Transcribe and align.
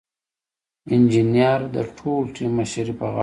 انجینر 0.93 1.59
د 1.75 1.77
ټول 1.97 2.23
ټیم 2.35 2.51
مشري 2.59 2.93
په 2.99 3.05
غاړه 3.13 3.15
لري. 3.15 3.19